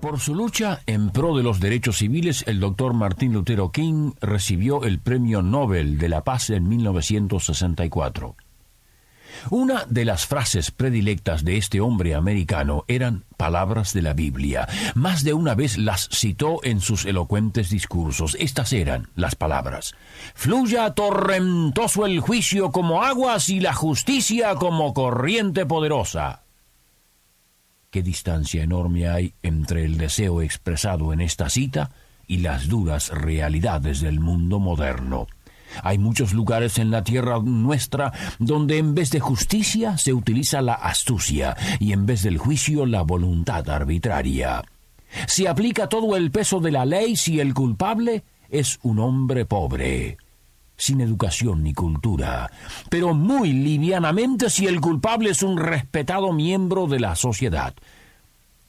Por 0.00 0.20
su 0.20 0.34
lucha 0.34 0.80
en 0.86 1.10
pro 1.10 1.36
de 1.36 1.42
los 1.42 1.58
derechos 1.58 1.98
civiles, 1.98 2.44
el 2.46 2.60
doctor 2.60 2.94
Martin 2.94 3.32
Lutero 3.32 3.72
King 3.72 4.12
recibió 4.20 4.84
el 4.84 5.00
Premio 5.00 5.42
Nobel 5.42 5.98
de 5.98 6.08
la 6.08 6.22
Paz 6.22 6.50
en 6.50 6.68
1964. 6.68 8.36
Una 9.50 9.84
de 9.88 10.04
las 10.04 10.26
frases 10.26 10.70
predilectas 10.70 11.44
de 11.44 11.56
este 11.56 11.80
hombre 11.80 12.14
americano 12.14 12.84
eran 12.86 13.24
palabras 13.36 13.92
de 13.92 14.02
la 14.02 14.14
Biblia. 14.14 14.68
Más 14.94 15.24
de 15.24 15.34
una 15.34 15.56
vez 15.56 15.78
las 15.78 16.08
citó 16.12 16.60
en 16.62 16.80
sus 16.80 17.04
elocuentes 17.04 17.68
discursos. 17.68 18.36
Estas 18.38 18.72
eran 18.72 19.08
las 19.16 19.34
palabras. 19.34 19.94
Fluya 20.34 20.94
torrentoso 20.94 22.06
el 22.06 22.20
juicio 22.20 22.70
como 22.70 23.02
aguas 23.02 23.48
y 23.48 23.58
la 23.58 23.74
justicia 23.74 24.54
como 24.54 24.94
corriente 24.94 25.66
poderosa. 25.66 26.42
Qué 27.90 28.02
distancia 28.02 28.62
enorme 28.62 29.08
hay 29.08 29.32
entre 29.42 29.86
el 29.86 29.96
deseo 29.96 30.42
expresado 30.42 31.14
en 31.14 31.22
esta 31.22 31.48
cita 31.48 31.90
y 32.26 32.38
las 32.38 32.68
duras 32.68 33.08
realidades 33.08 34.02
del 34.02 34.20
mundo 34.20 34.58
moderno. 34.58 35.26
Hay 35.82 35.96
muchos 35.96 36.34
lugares 36.34 36.78
en 36.78 36.90
la 36.90 37.02
tierra 37.02 37.38
nuestra 37.42 38.12
donde 38.38 38.76
en 38.76 38.94
vez 38.94 39.10
de 39.10 39.20
justicia 39.20 39.96
se 39.96 40.12
utiliza 40.12 40.60
la 40.60 40.74
astucia 40.74 41.56
y 41.80 41.92
en 41.92 42.04
vez 42.04 42.22
del 42.22 42.36
juicio 42.36 42.84
la 42.84 43.00
voluntad 43.00 43.66
arbitraria. 43.70 44.62
Se 45.26 45.48
aplica 45.48 45.88
todo 45.88 46.14
el 46.14 46.30
peso 46.30 46.60
de 46.60 46.72
la 46.72 46.84
ley 46.84 47.16
si 47.16 47.40
el 47.40 47.54
culpable 47.54 48.22
es 48.50 48.78
un 48.82 48.98
hombre 48.98 49.46
pobre 49.46 50.18
sin 50.78 51.00
educación 51.00 51.62
ni 51.62 51.74
cultura, 51.74 52.50
pero 52.88 53.12
muy 53.12 53.52
livianamente 53.52 54.48
si 54.48 54.66
el 54.66 54.80
culpable 54.80 55.30
es 55.30 55.42
un 55.42 55.58
respetado 55.58 56.32
miembro 56.32 56.86
de 56.86 57.00
la 57.00 57.16
sociedad. 57.16 57.74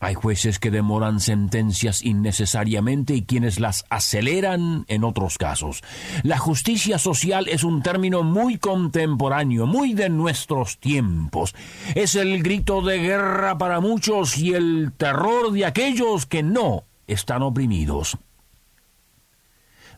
Hay 0.02 0.14
jueces 0.14 0.60
que 0.60 0.72
demoran 0.72 1.20
sentencias 1.20 2.04
innecesariamente 2.04 3.16
y 3.16 3.24
quienes 3.24 3.60
las 3.60 3.84
aceleran 3.90 4.86
en 4.88 5.04
otros 5.04 5.38
casos. 5.38 5.84
La 6.24 6.38
justicia 6.38 6.98
social 6.98 7.50
es 7.50 7.66
un 7.66 7.84
término 7.84 8.24
muy 8.24 8.58
contemporáneo, 8.58 9.68
muy 9.68 9.94
de 9.94 10.08
nuestros 10.10 10.78
tiempos. 10.80 11.54
Es 11.96 12.16
el 12.16 12.42
grito 12.42 12.82
de 12.82 13.00
guerra 13.00 13.58
para 13.58 13.82
muchos 13.82 14.38
y 14.38 14.54
el 14.54 14.94
terror 14.96 15.52
de 15.52 15.66
aquellos 15.66 16.26
que 16.26 16.44
no 16.44 16.86
están 17.08 17.42
oprimidos. 17.42 18.18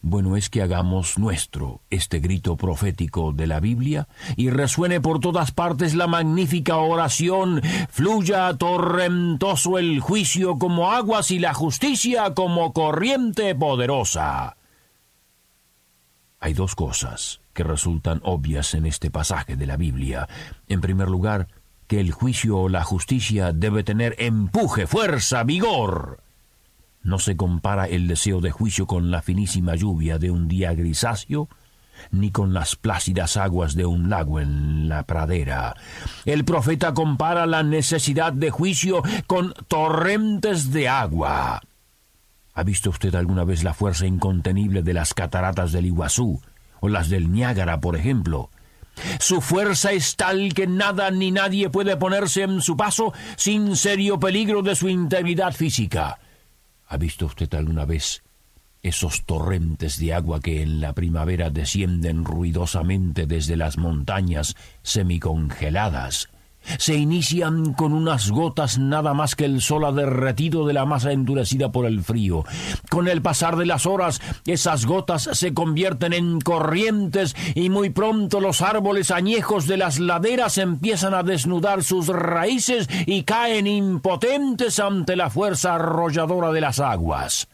Bueno 0.04 0.36
es 0.36 0.50
que 0.50 0.64
hagamos 0.64 1.20
nuestro 1.20 1.82
este 1.92 2.20
grito 2.20 2.58
profético 2.58 3.34
de 3.34 3.46
la 3.46 3.60
Biblia 3.60 4.08
y 4.36 4.50
resuene 4.50 5.00
por 5.00 5.20
todas 5.20 5.52
partes 5.52 5.94
la 5.94 6.08
magnífica 6.08 6.78
oración, 6.78 7.62
fluya 7.90 8.58
torrentoso 8.58 9.78
el 9.78 10.00
juicio 10.00 10.58
como 10.58 10.92
aguas 10.92 11.30
y 11.30 11.38
la 11.38 11.54
justicia 11.54 12.34
como 12.34 12.74
corriente 12.74 13.54
poderosa. 13.54 14.58
Hay 16.40 16.54
dos 16.54 16.74
cosas 16.74 17.40
que 17.54 17.64
resultan 17.64 18.22
obvias 18.24 18.74
en 18.74 18.88
este 18.88 19.12
pasaje 19.12 19.56
de 19.56 19.68
la 19.68 19.78
Biblia. 19.78 20.28
En 20.68 20.82
primer 20.82 21.10
lugar, 21.10 21.48
que 21.86 22.00
el 22.00 22.12
juicio 22.12 22.58
o 22.58 22.70
la 22.70 22.84
justicia 22.84 23.52
debe 23.52 23.84
tener 23.84 24.16
empuje, 24.18 24.88
fuerza, 24.88 25.44
vigor. 25.44 26.24
No 27.04 27.20
se 27.20 27.36
compara 27.36 27.88
el 27.88 28.08
deseo 28.08 28.42
de 28.42 28.52
juicio 28.52 28.86
con 28.86 29.12
la 29.12 29.22
finísima 29.22 29.76
lluvia 29.76 30.20
de 30.20 30.30
un 30.32 30.48
día 30.48 30.74
grisáceo, 30.74 31.50
ni 32.12 32.32
con 32.32 32.54
las 32.54 32.76
plácidas 32.76 33.38
aguas 33.38 33.76
de 33.76 33.86
un 33.86 34.10
lago 34.10 34.40
en 34.40 34.90
la 34.90 35.04
pradera. 35.04 35.76
El 36.26 36.46
profeta 36.46 36.94
compara 36.94 37.46
la 37.46 37.64
necesidad 37.64 38.34
de 38.34 38.50
juicio 38.50 39.04
con 39.28 39.54
torrentes 39.68 40.72
de 40.72 40.90
agua. 40.90 41.62
¿Ha 42.54 42.64
visto 42.64 42.90
usted 42.90 43.16
alguna 43.16 43.44
vez 43.44 43.64
la 43.64 43.74
fuerza 43.74 44.06
incontenible 44.06 44.84
de 44.84 44.94
las 44.94 45.14
cataratas 45.14 45.72
del 45.72 45.86
Iguazú 45.86 46.42
o 46.80 46.90
las 46.90 47.10
del 47.10 47.32
Niágara, 47.32 47.80
por 47.80 47.96
ejemplo? 47.96 48.50
Su 49.20 49.42
fuerza 49.42 49.94
es 49.94 50.16
tal 50.18 50.54
que 50.54 50.68
nada 50.68 51.12
ni 51.12 51.32
nadie 51.32 51.70
puede 51.70 51.96
ponerse 51.96 52.44
en 52.44 52.62
su 52.62 52.76
paso 52.76 53.14
sin 53.38 53.76
serio 53.78 54.20
peligro 54.20 54.62
de 54.62 54.76
su 54.76 54.90
integridad 54.90 55.54
física. 55.54 56.20
¿Ha 56.92 56.98
visto 56.98 57.26
usted 57.26 57.54
alguna 57.54 57.86
vez 57.86 58.22
esos 58.84 59.24
torrentes 59.24 59.98
de 59.98 60.14
agua 60.14 60.42
que 60.42 60.62
en 60.62 60.82
la 60.82 60.92
primavera 60.92 61.50
descienden 61.50 62.26
ruidosamente 62.26 63.28
desde 63.28 63.56
las 63.56 63.78
montañas 63.78 64.58
semicongeladas? 64.84 66.28
Se 66.78 66.96
inician 66.96 67.74
con 67.74 67.94
unas 67.94 68.30
gotas 68.30 68.78
nada 68.78 69.14
más 69.14 69.36
que 69.36 69.46
el 69.46 69.62
sol 69.62 69.86
ha 69.86 69.92
derretido 69.92 70.66
de 70.66 70.74
la 70.74 70.86
masa 70.86 71.12
endurecida 71.12 71.72
por 71.72 71.86
el 71.86 72.04
frío. 72.04 72.44
Con 72.90 73.08
el 73.08 73.22
pasar 73.22 73.58
de 73.58 73.66
las 73.66 73.86
horas, 73.86 74.22
esas 74.46 74.86
gotas 74.86 75.30
se 75.34 75.54
convierten 75.54 76.14
en 76.14 76.40
corrientes 76.40 77.36
y 77.56 77.70
muy 77.70 77.90
pronto 77.90 78.40
los 78.40 78.62
árboles 78.62 79.12
añejos 79.12 79.68
de 79.68 79.78
las 79.78 80.00
laderas 80.00 80.58
empiezan 80.58 81.14
a 81.14 81.24
desnudar 81.24 81.84
sus 81.84 82.08
raíces 82.08 82.88
y 83.06 83.24
caen 83.24 83.68
impotentes 83.68 84.80
ante 84.80 85.16
la 85.16 85.30
fuerza 85.30 85.76
arrolladora 85.76 86.52
de 86.52 86.62
las 86.62 86.80
aguas. 86.80 87.48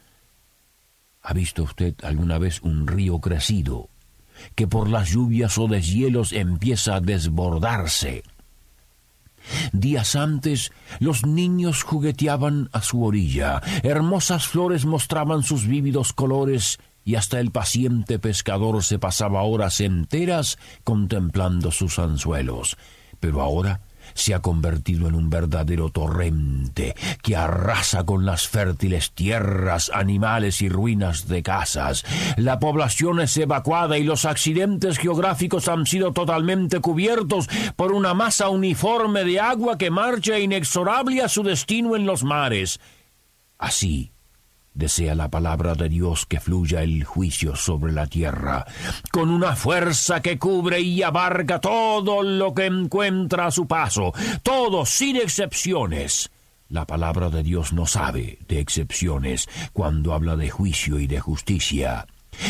¿Ha 1.22 1.34
visto 1.34 1.64
usted 1.64 1.96
alguna 2.04 2.38
vez 2.38 2.62
un 2.62 2.88
río 2.88 3.20
crecido 3.20 3.90
que 4.56 4.68
por 4.68 4.90
las 4.90 5.10
lluvias 5.10 5.58
o 5.58 5.68
deshielos 5.68 6.32
empieza 6.32 6.96
a 6.96 7.02
desbordarse? 7.02 8.24
Días 9.72 10.16
antes, 10.16 10.72
los 11.00 11.26
niños 11.26 11.84
jugueteaban 11.84 12.70
a 12.72 12.82
su 12.82 13.04
orilla, 13.04 13.62
hermosas 13.84 14.48
flores 14.48 14.86
mostraban 14.86 15.44
sus 15.44 15.68
vívidos 15.68 16.14
colores, 16.14 16.80
y 17.04 17.16
hasta 17.16 17.40
el 17.40 17.52
paciente 17.52 18.20
pescador 18.20 18.84
se 18.84 19.00
pasaba 19.00 19.42
horas 19.44 19.80
enteras 19.80 20.58
contemplando 20.84 21.72
sus 21.72 22.00
anzuelos. 22.00 22.78
Pero 23.22 23.42
ahora 23.42 23.80
se 24.18 24.34
ha 24.34 24.42
convertido 24.42 25.08
en 25.08 25.16
un 25.16 25.30
verdadero 25.30 25.90
torrente 25.90 26.96
que 27.22 27.36
arrasa 27.36 28.04
con 28.04 28.26
las 28.26 28.48
fértiles 28.48 29.12
tierras, 29.12 29.92
animales 29.94 30.62
y 30.62 30.70
ruinas 30.70 31.28
de 31.28 31.44
casas. 31.44 32.04
La 32.36 32.60
población 32.60 33.22
es 33.22 33.38
evacuada 33.38 33.98
y 33.98 34.04
los 34.04 34.26
accidentes 34.26 34.98
geográficos 34.98 35.68
han 35.68 35.86
sido 35.86 36.14
totalmente 36.14 36.80
cubiertos 36.80 37.48
por 37.76 37.92
una 37.92 38.16
masa 38.16 38.50
uniforme 38.50 39.24
de 39.24 39.40
agua 39.40 39.78
que 39.78 39.92
marcha 39.92 40.40
inexorable 40.40 41.22
a 41.22 41.30
su 41.30 41.44
destino 41.44 41.96
en 41.96 42.08
los 42.08 42.24
mares. 42.24 42.80
Así, 43.60 44.12
Desea 44.78 45.16
la 45.16 45.28
palabra 45.28 45.74
de 45.74 45.90
Dios 45.90 46.28
que 46.28 46.40
fluya 46.40 46.84
el 46.84 47.04
juicio 47.04 47.56
sobre 47.56 47.92
la 47.92 48.06
tierra, 48.06 48.64
con 49.12 49.32
una 49.32 49.56
fuerza 49.56 50.22
que 50.22 50.38
cubre 50.38 50.80
y 50.80 51.02
abarca 51.02 51.60
todo 51.60 52.22
lo 52.22 52.54
que 52.54 52.68
encuentra 52.68 53.48
a 53.48 53.52
su 53.52 53.66
paso, 53.66 54.14
todo 54.44 54.86
sin 54.86 55.16
excepciones. 55.16 56.30
La 56.70 56.86
palabra 56.86 57.32
de 57.32 57.42
Dios 57.42 57.74
no 57.74 57.88
sabe 57.88 58.38
de 58.48 58.60
excepciones 58.60 59.50
cuando 59.74 60.14
habla 60.14 60.36
de 60.36 60.52
juicio 60.52 61.00
y 61.00 61.08
de 61.08 61.22
justicia. 61.22 62.06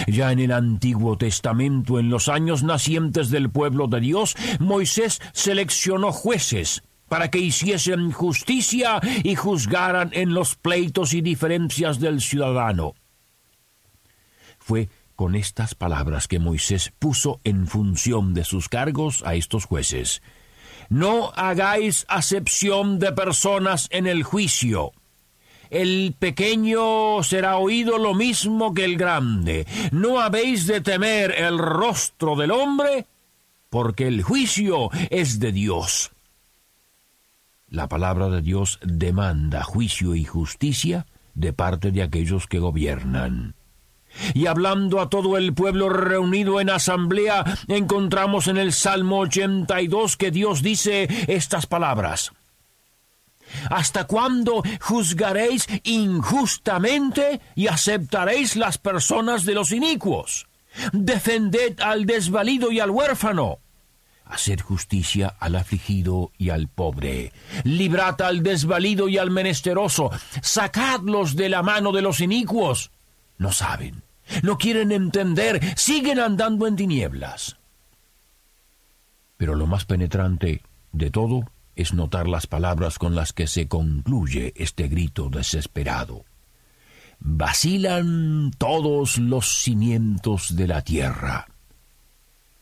Ya 0.06 0.34
en 0.34 0.40
el 0.40 0.52
Antiguo 0.52 1.18
Testamento, 1.18 1.98
en 1.98 2.10
los 2.10 2.28
años 2.28 2.62
nacientes 2.62 3.30
del 3.30 3.50
pueblo 3.50 3.88
de 3.88 4.02
Dios, 4.02 4.36
Moisés 4.60 5.22
seleccionó 5.32 6.12
jueces 6.12 6.84
para 7.08 7.30
que 7.30 7.40
hiciesen 7.40 8.12
justicia 8.12 9.00
y 9.24 9.36
juzgaran 9.36 10.10
en 10.14 10.34
los 10.34 10.56
pleitos 10.56 11.14
y 11.14 11.22
diferencias 11.22 12.00
del 12.00 12.22
ciudadano. 12.22 12.94
Fue 14.60 14.90
con 15.16 15.36
estas 15.36 15.74
palabras 15.74 16.28
que 16.28 16.40
Moisés 16.40 16.94
puso 17.00 17.40
en 17.44 17.68
función 17.68 18.34
de 18.34 18.44
sus 18.44 18.70
cargos 18.70 19.24
a 19.26 19.34
estos 19.36 19.66
jueces. 19.66 20.22
No 20.90 21.32
hagáis 21.36 22.06
acepción 22.08 23.00
de 23.00 23.12
personas 23.12 23.88
en 23.92 24.06
el 24.06 24.24
juicio. 24.24 24.92
El 25.70 26.16
pequeño 26.18 27.24
será 27.24 27.58
oído 27.58 27.98
lo 27.98 28.14
mismo 28.14 28.74
que 28.74 28.86
el 28.86 28.98
grande. 28.98 29.66
No 29.92 30.20
habéis 30.22 30.68
de 30.68 30.82
temer 30.82 31.32
el 31.32 31.58
rostro 31.58 32.36
del 32.36 32.52
hombre, 32.52 33.06
porque 33.70 34.08
el 34.08 34.22
juicio 34.22 34.90
es 35.10 35.40
de 35.40 35.52
Dios. 35.52 36.12
La 37.70 37.90
palabra 37.90 38.30
de 38.30 38.42
Dios 38.42 38.80
demanda 38.82 39.62
juicio 39.62 40.16
y 40.16 40.24
justicia 40.24 41.06
de 41.34 41.52
parte 41.52 41.92
de 41.92 42.02
aquellos 42.02 42.48
que 42.48 42.60
gobiernan. 42.60 43.56
Y 44.34 44.48
hablando 44.48 45.02
a 45.02 45.10
todo 45.10 45.38
el 45.38 45.54
pueblo 45.54 45.90
reunido 45.90 46.62
en 46.62 46.70
asamblea, 46.70 47.44
encontramos 47.68 48.48
en 48.48 48.58
el 48.58 48.72
Salmo 48.72 49.20
82 49.20 50.16
que 50.16 50.32
Dios 50.32 50.64
dice 50.64 51.08
estas 51.28 51.68
palabras. 51.68 52.32
¿Hasta 53.70 54.06
cuándo 54.06 54.64
juzgaréis 54.80 55.68
injustamente 55.84 57.42
y 57.54 57.68
aceptaréis 57.68 58.56
las 58.56 58.78
personas 58.78 59.44
de 59.44 59.54
los 59.54 59.74
inicuos? 59.74 60.48
Defended 60.94 61.80
al 61.82 62.06
desvalido 62.06 62.72
y 62.72 62.80
al 62.80 62.92
huérfano. 62.92 63.60
Haced 64.30 64.60
justicia 64.60 65.36
al 65.40 65.56
afligido 65.56 66.32
y 66.38 66.50
al 66.50 66.68
pobre. 66.68 67.32
Librad 67.64 68.22
al 68.22 68.44
desvalido 68.44 69.08
y 69.08 69.18
al 69.18 69.32
menesteroso. 69.32 70.12
Sacadlos 70.42 71.36
de 71.36 71.50
la 71.50 71.64
mano 71.64 71.92
de 71.92 72.02
los 72.02 72.20
inicuos. 72.20 72.92
No 73.38 73.52
saben, 73.52 74.04
no 74.44 74.58
quieren 74.58 74.92
entender, 74.92 75.62
siguen 75.78 76.20
andando 76.20 76.68
en 76.68 76.76
tinieblas. 76.76 77.58
Pero 79.38 79.56
lo 79.56 79.68
más 79.68 79.86
penetrante 79.86 80.62
de 80.92 81.12
todo 81.12 81.44
es 81.76 81.94
notar 81.94 82.28
las 82.28 82.48
palabras 82.48 82.98
con 82.98 83.16
las 83.16 83.34
que 83.34 83.48
se 83.48 83.68
concluye 83.68 84.54
este 84.56 84.88
grito 84.88 85.30
desesperado. 85.30 86.26
Vacilan 87.20 88.52
todos 88.58 89.18
los 89.20 89.48
cimientos 89.48 90.56
de 90.56 90.68
la 90.68 90.82
tierra. 90.82 91.48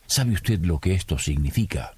¿Sabe 0.06 0.32
usted 0.32 0.60
lo 0.64 0.78
que 0.78 0.94
esto 0.94 1.18
significa? 1.18 1.94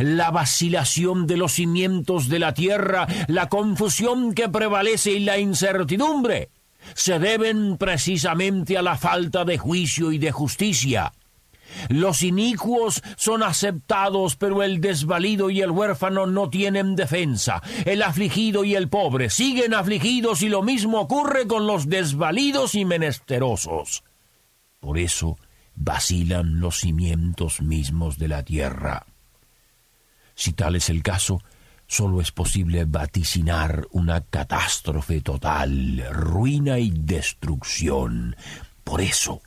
La 0.00 0.30
vacilación 0.30 1.26
de 1.26 1.36
los 1.36 1.52
cimientos 1.52 2.28
de 2.28 2.38
la 2.38 2.54
tierra, 2.54 3.06
la 3.28 3.48
confusión 3.48 4.34
que 4.34 4.48
prevalece 4.48 5.12
y 5.12 5.20
la 5.20 5.38
incertidumbre 5.38 6.50
se 6.94 7.18
deben 7.18 7.76
precisamente 7.76 8.78
a 8.78 8.82
la 8.82 8.96
falta 8.96 9.44
de 9.44 9.58
juicio 9.58 10.12
y 10.12 10.18
de 10.18 10.32
justicia. 10.32 11.12
Los 11.90 12.22
inicuos 12.22 13.02
son 13.16 13.42
aceptados, 13.42 14.36
pero 14.36 14.62
el 14.62 14.80
desvalido 14.80 15.50
y 15.50 15.60
el 15.60 15.70
huérfano 15.70 16.26
no 16.26 16.48
tienen 16.48 16.96
defensa. 16.96 17.62
El 17.84 18.02
afligido 18.02 18.64
y 18.64 18.74
el 18.74 18.88
pobre 18.88 19.28
siguen 19.28 19.74
afligidos 19.74 20.42
y 20.42 20.48
lo 20.48 20.62
mismo 20.62 21.00
ocurre 21.00 21.46
con 21.46 21.66
los 21.66 21.88
desvalidos 21.88 22.74
y 22.74 22.86
menesterosos. 22.86 24.02
Por 24.80 24.98
eso 24.98 25.36
vacilan 25.78 26.60
los 26.60 26.80
cimientos 26.80 27.60
mismos 27.62 28.18
de 28.18 28.28
la 28.28 28.42
tierra. 28.42 29.06
Si 30.34 30.52
tal 30.52 30.76
es 30.76 30.90
el 30.90 31.02
caso, 31.02 31.42
solo 31.86 32.20
es 32.20 32.32
posible 32.32 32.84
vaticinar 32.84 33.86
una 33.92 34.20
catástrofe 34.20 35.20
total, 35.20 36.04
ruina 36.10 36.78
y 36.78 36.90
destrucción. 36.90 38.36
Por 38.84 39.00
eso, 39.00 39.40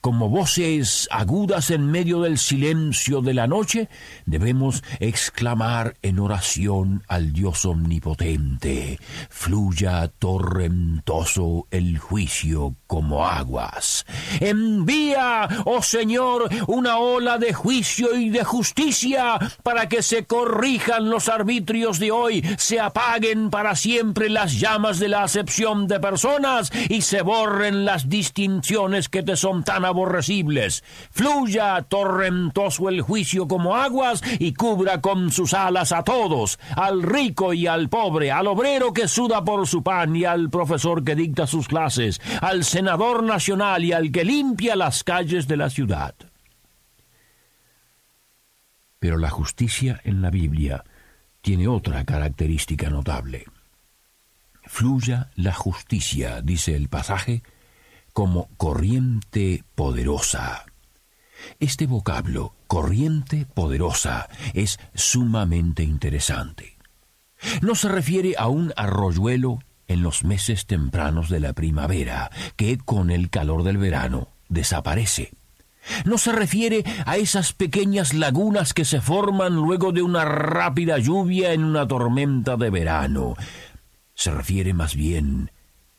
como 0.00 0.28
voces 0.28 1.08
agudas 1.10 1.70
en 1.70 1.90
medio 1.90 2.20
del 2.22 2.38
silencio 2.38 3.20
de 3.20 3.34
la 3.34 3.46
noche, 3.46 3.88
debemos 4.24 4.82
exclamar 4.98 5.96
en 6.02 6.18
oración 6.18 7.02
al 7.08 7.32
Dios 7.32 7.64
omnipotente, 7.64 8.98
fluya 9.28 10.08
torrentoso 10.08 11.66
el 11.70 11.98
juicio 11.98 12.76
como 12.86 13.26
aguas. 13.26 14.06
Envía, 14.40 15.48
oh 15.64 15.82
Señor, 15.82 16.48
una 16.66 16.98
ola 16.98 17.38
de 17.38 17.52
juicio 17.52 18.16
y 18.16 18.30
de 18.30 18.44
justicia 18.44 19.38
para 19.62 19.88
que 19.88 20.02
se 20.02 20.24
corrijan 20.24 21.10
los 21.10 21.28
arbitrios 21.28 21.98
de 21.98 22.10
hoy, 22.10 22.42
se 22.58 22.80
apaguen 22.80 23.50
para 23.50 23.76
siempre 23.76 24.28
las 24.28 24.58
llamas 24.58 24.98
de 24.98 25.08
la 25.08 25.22
acepción 25.22 25.86
de 25.86 26.00
personas 26.00 26.72
y 26.88 27.02
se 27.02 27.22
borren 27.22 27.84
las 27.84 28.08
distinciones 28.08 29.08
que 29.08 29.22
te 29.22 29.36
son 29.36 29.62
tan 29.64 29.84
aborrecibles. 29.90 30.82
Fluya 31.10 31.82
torrentoso 31.82 32.88
el 32.88 33.02
juicio 33.02 33.46
como 33.46 33.76
aguas 33.76 34.22
y 34.38 34.54
cubra 34.54 35.00
con 35.00 35.30
sus 35.30 35.52
alas 35.52 35.92
a 35.92 36.02
todos, 36.02 36.58
al 36.74 37.02
rico 37.02 37.52
y 37.52 37.66
al 37.66 37.88
pobre, 37.88 38.32
al 38.32 38.46
obrero 38.46 38.92
que 38.92 39.06
suda 39.06 39.44
por 39.44 39.66
su 39.66 39.82
pan 39.82 40.16
y 40.16 40.24
al 40.24 40.48
profesor 40.50 41.04
que 41.04 41.14
dicta 41.14 41.46
sus 41.46 41.68
clases, 41.68 42.20
al 42.40 42.64
senador 42.64 43.22
nacional 43.22 43.84
y 43.84 43.92
al 43.92 44.10
que 44.10 44.24
limpia 44.24 44.76
las 44.76 45.04
calles 45.04 45.46
de 45.46 45.56
la 45.56 45.70
ciudad. 45.70 46.14
Pero 48.98 49.16
la 49.16 49.30
justicia 49.30 50.00
en 50.04 50.22
la 50.22 50.30
Biblia 50.30 50.84
tiene 51.40 51.68
otra 51.68 52.04
característica 52.04 52.90
notable. 52.90 53.46
Fluya 54.64 55.30
la 55.34 55.54
justicia, 55.54 56.42
dice 56.42 56.76
el 56.76 56.88
pasaje, 56.88 57.42
como 58.20 58.50
corriente 58.58 59.64
poderosa. 59.74 60.66
Este 61.58 61.86
vocablo, 61.86 62.52
corriente 62.66 63.46
poderosa, 63.46 64.28
es 64.52 64.78
sumamente 64.94 65.84
interesante. 65.84 66.76
No 67.62 67.74
se 67.74 67.88
refiere 67.88 68.34
a 68.36 68.48
un 68.48 68.74
arroyuelo 68.76 69.60
en 69.88 70.02
los 70.02 70.22
meses 70.22 70.66
tempranos 70.66 71.30
de 71.30 71.40
la 71.40 71.54
primavera, 71.54 72.30
que 72.56 72.76
con 72.76 73.10
el 73.10 73.30
calor 73.30 73.62
del 73.62 73.78
verano 73.78 74.28
desaparece. 74.50 75.32
No 76.04 76.18
se 76.18 76.32
refiere 76.32 76.84
a 77.06 77.16
esas 77.16 77.54
pequeñas 77.54 78.12
lagunas 78.12 78.74
que 78.74 78.84
se 78.84 79.00
forman 79.00 79.54
luego 79.54 79.92
de 79.92 80.02
una 80.02 80.26
rápida 80.26 80.98
lluvia 80.98 81.54
en 81.54 81.64
una 81.64 81.88
tormenta 81.88 82.58
de 82.58 82.68
verano. 82.68 83.34
Se 84.12 84.30
refiere 84.30 84.74
más 84.74 84.94
bien 84.94 85.50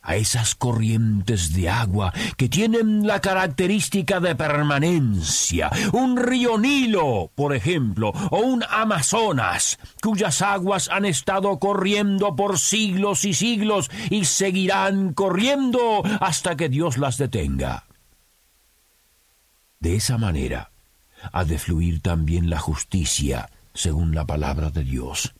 a 0.02 0.16
esas 0.16 0.56
corrientes 0.56 1.54
de 1.54 1.70
agua 1.70 2.14
que 2.38 2.50
tienen 2.50 3.06
la 3.06 3.22
característica 3.22 4.20
de 4.20 4.36
permanencia, 4.36 5.70
un 5.94 6.18
río 6.18 6.58
Nilo, 6.58 7.32
por 7.36 7.56
ejemplo, 7.56 8.10
o 8.32 8.40
un 8.40 8.64
Amazonas, 8.70 9.80
cuyas 10.02 10.42
aguas 10.42 10.90
han 10.90 11.06
estado 11.06 11.60
corriendo 11.60 12.36
por 12.36 12.58
siglos 12.58 13.26
y 13.26 13.34
siglos 13.34 13.90
y 14.10 14.26
seguirán 14.26 15.14
corriendo 15.14 16.02
hasta 16.20 16.56
que 16.56 16.70
Dios 16.70 16.98
las 16.98 17.18
detenga. 17.18 17.86
De 19.80 19.96
esa 19.96 20.18
manera 20.18 20.72
ha 21.32 21.44
de 21.46 21.60
fluir 21.60 22.02
también 22.02 22.50
la 22.50 22.60
justicia, 22.60 23.50
según 23.74 24.16
la 24.16 24.26
palabra 24.26 24.70
de 24.70 24.84
Dios. 24.84 25.34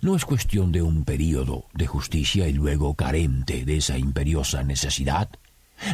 No 0.00 0.16
es 0.16 0.24
cuestión 0.24 0.72
de 0.72 0.82
un 0.82 1.04
período 1.04 1.64
de 1.74 1.86
justicia 1.86 2.48
y 2.48 2.52
luego 2.52 2.94
carente 2.94 3.64
de 3.64 3.78
esa 3.78 3.98
imperiosa 3.98 4.62
necesidad. 4.62 5.28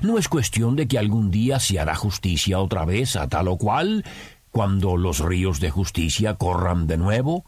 No 0.02 0.18
es 0.18 0.28
cuestión 0.28 0.76
de 0.76 0.86
que 0.86 0.98
algún 0.98 1.30
día 1.30 1.58
se 1.60 1.78
hará 1.80 1.94
justicia 1.94 2.60
otra 2.60 2.84
vez 2.84 3.16
a 3.16 3.28
tal 3.28 3.48
o 3.48 3.58
cual, 3.58 4.04
cuando 4.50 4.96
los 4.96 5.20
ríos 5.20 5.60
de 5.60 5.70
justicia 5.70 6.34
corran 6.34 6.86
de 6.86 6.98
nuevo. 6.98 7.44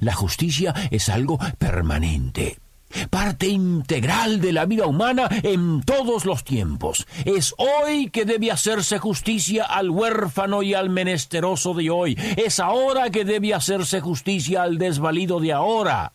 La 0.00 0.14
justicia 0.14 0.74
es 0.90 1.08
algo 1.08 1.38
permanente, 1.58 2.58
parte 3.10 3.48
integral 3.48 4.40
de 4.40 4.52
la 4.52 4.66
vida 4.66 4.86
humana 4.86 5.28
en 5.42 5.82
todos 5.82 6.24
los 6.24 6.44
tiempos. 6.44 7.06
Es 7.24 7.54
hoy 7.58 8.10
que 8.10 8.24
debe 8.24 8.50
hacerse 8.50 8.98
justicia 8.98 9.64
al 9.64 9.90
huérfano 9.90 10.62
y 10.62 10.74
al 10.74 10.90
menesteroso 10.90 11.74
de 11.74 11.90
hoy. 11.90 12.18
Es 12.36 12.60
ahora 12.60 13.10
que 13.10 13.24
debe 13.24 13.54
hacerse 13.54 14.00
justicia 14.00 14.62
al 14.62 14.78
desvalido 14.78 15.40
de 15.40 15.52
ahora. 15.52 16.12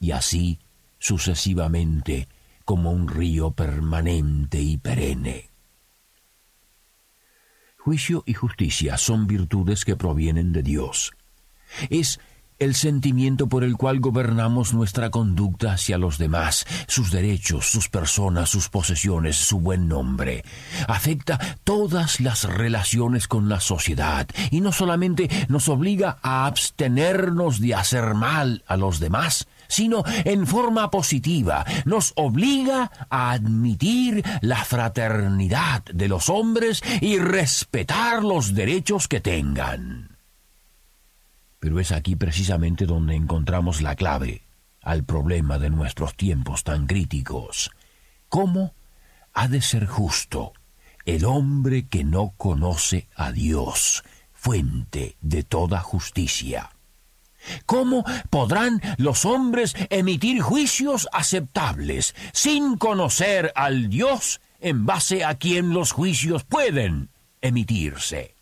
Y 0.00 0.10
así 0.10 0.58
sucesivamente, 1.04 2.28
como 2.64 2.90
un 2.90 3.08
río 3.08 3.50
permanente 3.50 4.58
y 4.58 4.78
perenne. 4.78 5.50
Juicio 7.76 8.22
y 8.24 8.32
justicia 8.32 8.96
son 8.96 9.26
virtudes 9.26 9.84
que 9.84 9.96
provienen 9.96 10.54
de 10.54 10.62
Dios. 10.62 11.12
Es 11.90 12.20
el 12.64 12.74
sentimiento 12.74 13.46
por 13.46 13.62
el 13.62 13.76
cual 13.76 14.00
gobernamos 14.00 14.72
nuestra 14.72 15.10
conducta 15.10 15.74
hacia 15.74 15.98
los 15.98 16.18
demás, 16.18 16.66
sus 16.86 17.10
derechos, 17.10 17.66
sus 17.66 17.88
personas, 17.88 18.48
sus 18.48 18.70
posesiones, 18.70 19.36
su 19.36 19.60
buen 19.60 19.86
nombre. 19.86 20.44
Afecta 20.88 21.38
todas 21.62 22.20
las 22.20 22.44
relaciones 22.44 23.28
con 23.28 23.48
la 23.48 23.60
sociedad 23.60 24.26
y 24.50 24.62
no 24.62 24.72
solamente 24.72 25.28
nos 25.48 25.68
obliga 25.68 26.18
a 26.22 26.46
abstenernos 26.46 27.60
de 27.60 27.74
hacer 27.74 28.14
mal 28.14 28.64
a 28.66 28.76
los 28.76 28.98
demás, 28.98 29.46
sino 29.68 30.02
en 30.24 30.46
forma 30.46 30.90
positiva 30.90 31.64
nos 31.84 32.12
obliga 32.16 32.90
a 33.10 33.32
admitir 33.32 34.24
la 34.40 34.64
fraternidad 34.64 35.84
de 35.84 36.08
los 36.08 36.28
hombres 36.28 36.82
y 37.00 37.18
respetar 37.18 38.22
los 38.22 38.54
derechos 38.54 39.06
que 39.08 39.20
tengan. 39.20 40.13
Pero 41.64 41.80
es 41.80 41.92
aquí 41.92 42.14
precisamente 42.14 42.84
donde 42.84 43.14
encontramos 43.14 43.80
la 43.80 43.96
clave 43.96 44.42
al 44.82 45.02
problema 45.02 45.58
de 45.58 45.70
nuestros 45.70 46.14
tiempos 46.14 46.62
tan 46.62 46.86
críticos. 46.86 47.70
¿Cómo 48.28 48.74
ha 49.32 49.48
de 49.48 49.62
ser 49.62 49.86
justo 49.86 50.52
el 51.06 51.24
hombre 51.24 51.88
que 51.88 52.04
no 52.04 52.34
conoce 52.36 53.08
a 53.16 53.32
Dios, 53.32 54.04
fuente 54.34 55.16
de 55.22 55.42
toda 55.42 55.80
justicia? 55.80 56.68
¿Cómo 57.64 58.04
podrán 58.28 58.82
los 58.98 59.24
hombres 59.24 59.74
emitir 59.88 60.42
juicios 60.42 61.08
aceptables 61.14 62.14
sin 62.34 62.76
conocer 62.76 63.54
al 63.56 63.88
Dios 63.88 64.42
en 64.60 64.84
base 64.84 65.24
a 65.24 65.36
quien 65.36 65.72
los 65.72 65.92
juicios 65.92 66.44
pueden 66.44 67.08
emitirse? 67.40 68.34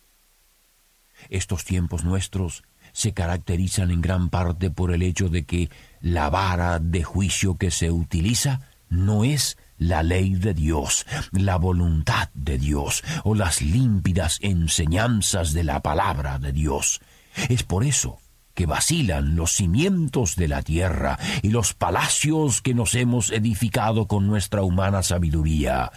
Estos 1.29 1.63
tiempos 1.63 2.03
nuestros 2.03 2.63
se 2.93 3.13
caracterizan 3.13 3.91
en 3.91 4.01
gran 4.01 4.29
parte 4.29 4.71
por 4.71 4.93
el 4.93 5.01
hecho 5.01 5.27
de 5.27 5.43
que 5.43 5.69
la 5.99 6.29
vara 6.29 6.79
de 6.79 7.03
juicio 7.03 7.57
que 7.57 7.71
se 7.71 7.91
utiliza 7.91 8.61
no 8.89 9.23
es 9.23 9.57
la 9.77 10.03
ley 10.03 10.35
de 10.35 10.53
Dios, 10.53 11.05
la 11.31 11.57
voluntad 11.57 12.29
de 12.33 12.57
Dios 12.57 13.03
o 13.23 13.35
las 13.35 13.61
límpidas 13.61 14.39
enseñanzas 14.41 15.51
de 15.53 15.63
la 15.63 15.81
palabra 15.81 16.39
de 16.39 16.53
Dios. 16.53 17.01
Es 17.49 17.63
por 17.63 17.83
eso 17.83 18.19
que 18.53 18.65
vacilan 18.65 19.35
los 19.35 19.53
cimientos 19.53 20.35
de 20.35 20.47
la 20.47 20.61
tierra 20.61 21.17
y 21.41 21.49
los 21.49 21.73
palacios 21.73 22.61
que 22.61 22.75
nos 22.75 22.93
hemos 22.95 23.31
edificado 23.31 24.07
con 24.07 24.27
nuestra 24.27 24.61
humana 24.61 25.01
sabiduría. 25.01 25.91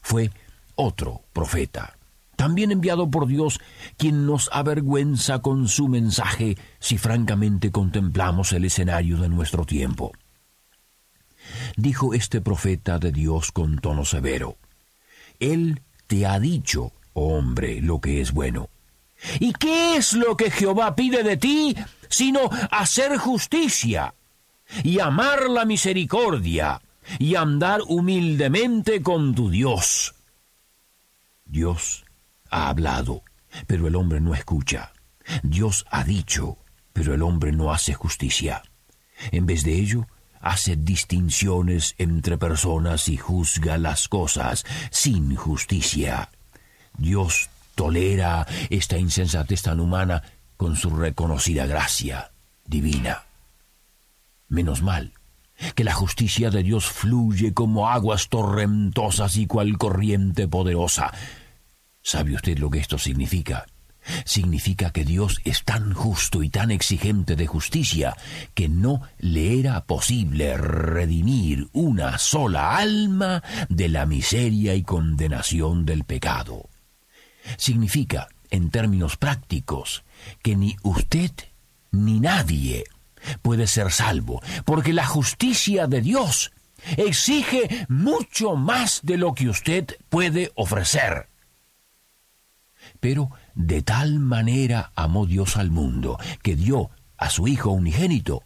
Fue 0.00 0.30
otro 0.74 1.22
profeta, 1.32 1.96
también 2.36 2.70
enviado 2.70 3.10
por 3.10 3.26
Dios, 3.26 3.60
quien 3.96 4.26
nos 4.26 4.48
avergüenza 4.52 5.40
con 5.40 5.68
su 5.68 5.88
mensaje 5.88 6.56
si 6.78 6.98
francamente 6.98 7.70
contemplamos 7.70 8.52
el 8.52 8.64
escenario 8.64 9.18
de 9.18 9.28
nuestro 9.28 9.64
tiempo. 9.64 10.12
Dijo 11.76 12.14
este 12.14 12.40
profeta 12.40 12.98
de 12.98 13.12
Dios 13.12 13.52
con 13.52 13.78
tono 13.78 14.04
severo, 14.04 14.56
Él 15.40 15.82
te 16.06 16.26
ha 16.26 16.38
dicho, 16.38 16.92
hombre, 17.12 17.80
lo 17.80 18.00
que 18.00 18.20
es 18.20 18.32
bueno. 18.32 18.68
¿Y 19.40 19.52
qué 19.52 19.96
es 19.96 20.12
lo 20.12 20.36
que 20.36 20.50
Jehová 20.50 20.94
pide 20.94 21.22
de 21.22 21.36
ti 21.36 21.76
sino 22.08 22.50
hacer 22.70 23.16
justicia 23.16 24.14
y 24.82 25.00
amar 25.00 25.48
la 25.48 25.64
misericordia 25.64 26.80
y 27.18 27.34
andar 27.34 27.80
humildemente 27.86 29.02
con 29.02 29.34
tu 29.34 29.50
Dios? 29.50 30.14
Dios 31.46 32.03
ha 32.54 32.68
hablado, 32.68 33.24
pero 33.66 33.88
el 33.88 33.96
hombre 33.96 34.20
no 34.20 34.32
escucha. 34.32 34.92
Dios 35.42 35.84
ha 35.90 36.04
dicho, 36.04 36.58
pero 36.92 37.12
el 37.12 37.22
hombre 37.22 37.50
no 37.50 37.72
hace 37.72 37.94
justicia. 37.94 38.62
En 39.32 39.44
vez 39.44 39.64
de 39.64 39.74
ello, 39.74 40.06
hace 40.40 40.76
distinciones 40.76 41.96
entre 41.98 42.38
personas 42.38 43.08
y 43.08 43.16
juzga 43.16 43.76
las 43.76 44.08
cosas 44.08 44.64
sin 44.90 45.34
justicia. 45.34 46.30
Dios 46.96 47.50
tolera 47.74 48.46
esta 48.70 48.98
insensatez 48.98 49.62
tan 49.62 49.80
humana 49.80 50.22
con 50.56 50.76
su 50.76 50.90
reconocida 50.90 51.66
gracia 51.66 52.30
divina. 52.66 53.24
Menos 54.48 54.80
mal 54.80 55.12
que 55.74 55.84
la 55.84 55.92
justicia 55.92 56.50
de 56.50 56.62
Dios 56.62 56.86
fluye 56.86 57.52
como 57.52 57.88
aguas 57.88 58.28
torrentosas 58.28 59.36
y 59.36 59.46
cual 59.46 59.76
corriente 59.78 60.46
poderosa. 60.46 61.12
¿Sabe 62.04 62.36
usted 62.36 62.58
lo 62.58 62.70
que 62.70 62.78
esto 62.78 62.98
significa? 62.98 63.66
Significa 64.24 64.92
que 64.92 65.04
Dios 65.04 65.40
es 65.44 65.64
tan 65.64 65.92
justo 65.92 66.44
y 66.44 66.50
tan 66.50 66.70
exigente 66.70 67.34
de 67.34 67.48
justicia 67.48 68.16
que 68.54 68.68
no 68.68 69.00
le 69.18 69.58
era 69.58 69.84
posible 69.86 70.56
redimir 70.56 71.68
una 71.72 72.18
sola 72.18 72.76
alma 72.76 73.42
de 73.68 73.88
la 73.88 74.06
miseria 74.06 74.76
y 74.76 74.84
condenación 74.84 75.84
del 75.84 76.04
pecado 76.04 76.68
significa, 77.56 78.28
en 78.50 78.70
términos 78.70 79.16
prácticos, 79.16 80.04
que 80.42 80.56
ni 80.56 80.76
usted 80.82 81.30
ni 81.90 82.20
nadie 82.20 82.84
puede 83.42 83.66
ser 83.66 83.90
salvo, 83.90 84.42
porque 84.64 84.92
la 84.92 85.06
justicia 85.06 85.86
de 85.86 86.00
Dios 86.00 86.52
exige 86.96 87.86
mucho 87.88 88.56
más 88.56 89.00
de 89.02 89.16
lo 89.16 89.34
que 89.34 89.48
usted 89.48 89.96
puede 90.08 90.52
ofrecer. 90.54 91.28
Pero 93.00 93.30
de 93.54 93.82
tal 93.82 94.18
manera 94.18 94.92
amó 94.94 95.26
Dios 95.26 95.56
al 95.56 95.70
mundo, 95.70 96.18
que 96.42 96.56
dio 96.56 96.90
a 97.16 97.30
su 97.30 97.48
Hijo 97.48 97.70
unigénito, 97.70 98.42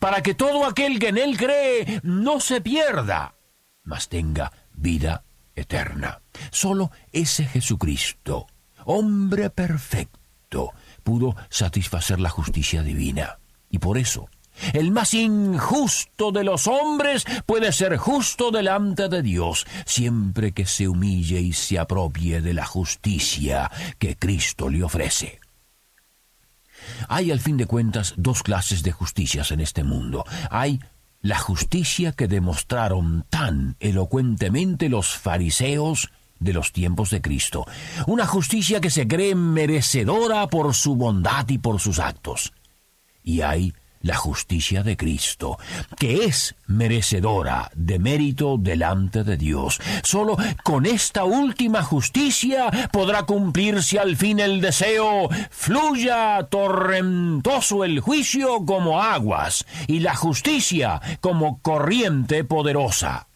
para 0.00 0.22
que 0.22 0.34
todo 0.34 0.66
aquel 0.66 0.98
que 0.98 1.08
en 1.08 1.18
él 1.18 1.36
cree 1.36 2.00
no 2.02 2.40
se 2.40 2.60
pierda, 2.60 3.34
mas 3.82 4.08
tenga 4.08 4.52
vida 4.72 5.24
eterna. 5.54 6.20
Solo 6.50 6.90
ese 7.12 7.44
Jesucristo, 7.44 8.46
hombre 8.84 9.50
perfecto, 9.50 10.72
pudo 11.02 11.36
satisfacer 11.48 12.20
la 12.20 12.30
justicia 12.30 12.82
divina. 12.82 13.38
Y 13.70 13.78
por 13.78 13.98
eso, 13.98 14.28
el 14.72 14.90
más 14.90 15.14
injusto 15.14 16.32
de 16.32 16.44
los 16.44 16.66
hombres 16.66 17.24
puede 17.46 17.72
ser 17.72 17.96
justo 17.96 18.50
delante 18.50 19.08
de 19.08 19.22
Dios, 19.22 19.66
siempre 19.86 20.52
que 20.52 20.66
se 20.66 20.88
humille 20.88 21.40
y 21.40 21.52
se 21.52 21.78
apropie 21.78 22.40
de 22.40 22.54
la 22.54 22.66
justicia 22.66 23.70
que 23.98 24.16
Cristo 24.16 24.68
le 24.68 24.82
ofrece. 24.82 25.40
Hay 27.08 27.30
al 27.30 27.40
fin 27.40 27.56
de 27.56 27.66
cuentas 27.66 28.14
dos 28.16 28.42
clases 28.42 28.82
de 28.82 28.92
justicias 28.92 29.50
en 29.50 29.60
este 29.60 29.84
mundo. 29.84 30.24
Hay 30.50 30.80
la 31.22 31.38
justicia 31.38 32.12
que 32.12 32.28
demostraron 32.28 33.24
tan 33.30 33.76
elocuentemente 33.80 34.88
los 34.88 35.16
fariseos 35.16 36.10
de 36.38 36.52
los 36.52 36.72
tiempos 36.72 37.10
de 37.10 37.22
Cristo, 37.22 37.66
una 38.06 38.26
justicia 38.26 38.80
que 38.80 38.90
se 38.90 39.08
cree 39.08 39.34
merecedora 39.34 40.46
por 40.48 40.74
su 40.74 40.96
bondad 40.96 41.48
y 41.48 41.58
por 41.58 41.80
sus 41.80 41.98
actos. 41.98 42.52
Y 43.22 43.40
hay 43.40 43.72
la 44.04 44.16
justicia 44.16 44.82
de 44.82 44.96
Cristo, 44.96 45.58
que 45.98 46.26
es 46.26 46.54
merecedora 46.66 47.70
de 47.74 47.98
mérito 47.98 48.58
delante 48.58 49.24
de 49.24 49.36
Dios. 49.36 49.80
Solo 50.04 50.36
con 50.62 50.86
esta 50.86 51.24
última 51.24 51.82
justicia 51.82 52.70
podrá 52.92 53.22
cumplirse 53.24 53.98
al 53.98 54.16
fin 54.16 54.40
el 54.40 54.60
deseo, 54.60 55.28
fluya 55.50 56.46
torrentoso 56.50 57.82
el 57.82 58.00
juicio 58.00 58.64
como 58.66 59.02
aguas 59.02 59.64
y 59.86 60.00
la 60.00 60.14
justicia 60.14 61.00
como 61.20 61.60
corriente 61.62 62.44
poderosa. 62.44 63.26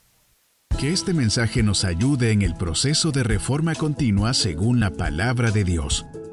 Que 0.79 0.93
este 0.93 1.15
mensaje 1.15 1.63
nos 1.63 1.85
ayude 1.85 2.31
en 2.31 2.43
el 2.43 2.55
proceso 2.55 3.11
de 3.11 3.25
reforma 3.25 3.75
continua 3.75 4.35
según 4.35 4.81
la 4.81 4.91
palabra 4.91 5.51
de 5.51 5.65
Dios. 5.65 6.07